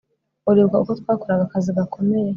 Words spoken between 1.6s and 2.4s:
gakomeye